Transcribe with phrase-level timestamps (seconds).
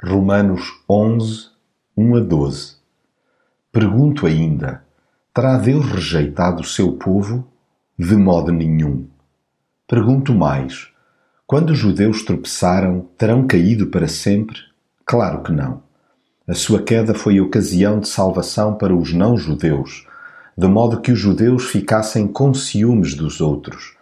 [0.00, 1.48] Romanos 11,
[1.96, 2.76] 1 a 12.
[3.72, 4.84] Pergunto ainda:
[5.34, 7.44] terá Deus rejeitado o seu povo?
[7.98, 9.08] De modo nenhum.
[9.88, 10.86] Pergunto mais:
[11.48, 14.60] quando os judeus tropeçaram, terão caído para sempre?
[15.04, 15.82] Claro que não.
[16.46, 20.06] A sua queda foi ocasião de salvação para os não-judeus,
[20.56, 23.96] de modo que os judeus ficassem com ciúmes dos outros.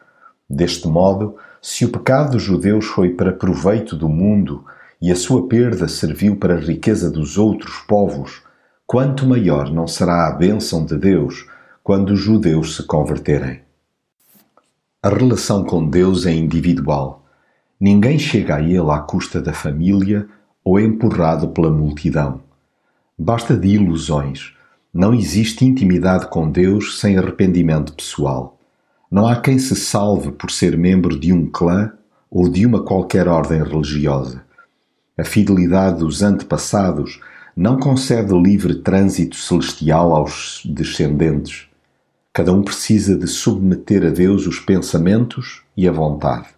[0.49, 4.63] Deste modo, se o pecado dos judeus foi para proveito do mundo
[5.01, 8.43] e a sua perda serviu para a riqueza dos outros povos,
[8.87, 11.47] quanto maior não será a bênção de Deus
[11.83, 13.61] quando os judeus se converterem.
[15.03, 17.25] A relação com Deus é individual.
[17.79, 20.27] Ninguém chega a Ele à custa da família
[20.65, 22.41] ou empurrado pela multidão.
[23.17, 24.53] Basta de ilusões.
[24.93, 28.59] Não existe intimidade com Deus sem arrependimento pessoal.
[29.11, 31.93] Não há quem se salve por ser membro de um clã
[32.31, 34.43] ou de uma qualquer ordem religiosa.
[35.19, 37.21] A fidelidade dos antepassados
[37.57, 41.69] não concede livre trânsito celestial aos descendentes.
[42.35, 46.49] Cada um precisa de submeter a Deus os pensamentos e a vontade.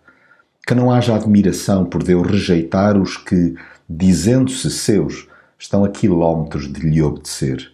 [0.67, 3.55] Que não haja admiração por Deus rejeitar os que,
[3.89, 7.71] dizendo-se seus, estão a quilómetros de lhe obedecer.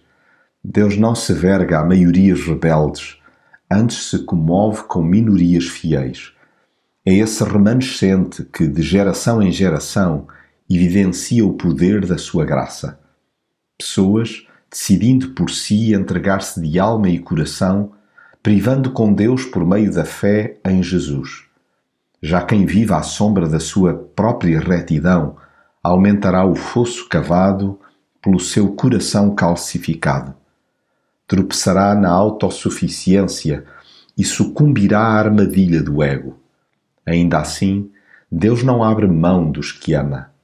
[0.63, 3.17] Deus não se verga a maiorias rebeldes,
[3.71, 6.31] antes se comove com minorias fiéis.
[7.03, 10.27] É esse remanescente que, de geração em geração,
[10.69, 12.99] evidencia o poder da sua graça.
[13.77, 17.91] Pessoas decidindo por si entregar-se de alma e coração,
[18.43, 21.45] privando com Deus por meio da fé em Jesus.
[22.21, 25.37] Já quem vive à sombra da sua própria retidão
[25.81, 27.79] aumentará o fosso cavado
[28.21, 30.33] pelo seu coração calcificado.
[31.27, 33.63] Tropeçará na autossuficiência
[34.17, 36.37] e sucumbirá à armadilha do ego.
[37.05, 37.89] Ainda assim,
[38.29, 40.34] Deus não abre mão dos que ama.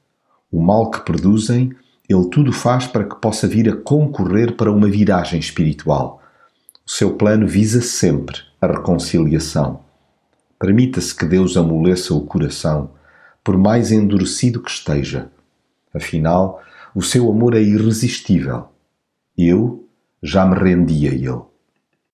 [0.51, 1.73] O mal que produzem,
[2.09, 6.21] Ele tudo faz para que possa vir a concorrer para uma viragem espiritual.
[6.85, 9.79] O seu plano visa sempre a reconciliação.
[10.59, 12.91] Permita-se que Deus amoleça o coração,
[13.43, 15.31] por mais endurecido que esteja.
[15.93, 16.61] Afinal,
[16.93, 18.67] o seu amor é irresistível.
[19.37, 19.87] Eu
[20.21, 21.50] já me rendi a ele.